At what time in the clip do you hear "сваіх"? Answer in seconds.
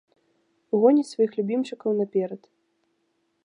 1.11-1.31